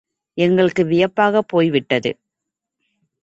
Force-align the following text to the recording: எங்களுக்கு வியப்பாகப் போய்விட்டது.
எங்களுக்கு 0.37 0.83
வியப்பாகப் 0.85 1.47
போய்விட்டது. 1.47 2.11